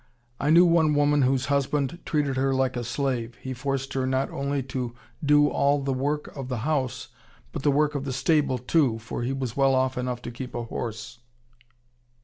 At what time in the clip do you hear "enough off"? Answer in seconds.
9.75-10.21